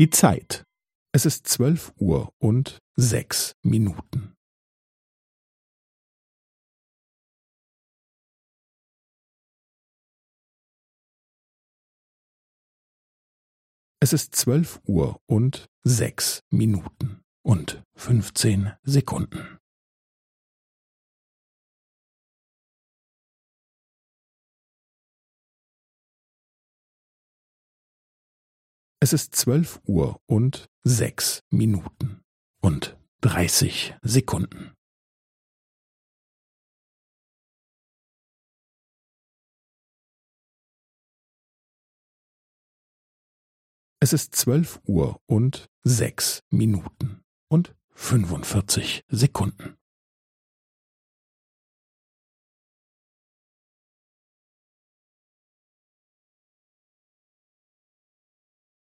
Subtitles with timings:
[0.00, 0.64] Die Zeit.
[1.12, 4.34] Es ist zwölf Uhr und sechs Minuten.
[14.02, 19.59] Es ist zwölf Uhr und sechs Minuten und fünfzehn Sekunden.
[29.02, 32.20] Es ist zwölf Uhr und sechs Minuten
[32.60, 34.74] und dreißig Sekunden.
[44.00, 49.79] Es ist zwölf Uhr und sechs Minuten und fünfundvierzig Sekunden.